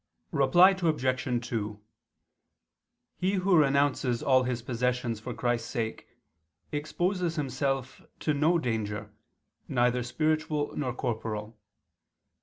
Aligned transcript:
Reply 0.31 0.71
Obj. 0.71 1.47
2: 1.47 1.79
He 3.17 3.33
who 3.33 3.55
renounces 3.55 4.23
all 4.23 4.41
his 4.41 4.63
possessions 4.63 5.19
for 5.19 5.31
Christ's 5.35 5.69
sake 5.69 6.07
exposes 6.71 7.35
himself 7.35 8.01
to 8.21 8.33
no 8.33 8.57
danger, 8.57 9.11
neither 9.67 10.01
spiritual 10.01 10.75
nor 10.75 10.91
corporal. 10.95 11.55